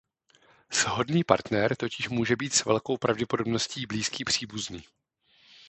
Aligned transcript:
Shodný 0.73 1.23
partner 1.23 1.75
totiž 1.75 2.09
může 2.09 2.35
být 2.35 2.53
s 2.53 2.65
velkou 2.65 2.97
pravděpodobností 2.97 3.85
blízký 3.85 4.23
příbuzný. 4.25 4.83